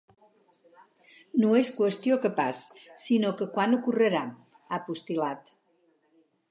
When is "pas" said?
2.39-2.63